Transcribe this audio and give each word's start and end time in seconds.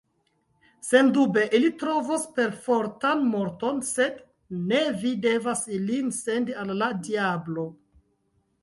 Sendube, 0.85 1.43
ili 1.57 1.69
trovos 1.83 2.25
perfortan 2.39 3.21
morton, 3.35 3.85
sed 3.91 4.19
ne 4.73 4.83
vi 5.05 5.13
devas 5.29 5.63
ilin 5.79 6.11
sendi 6.25 6.59
al 6.65 6.75
la 6.83 6.91
diablo. 7.09 7.73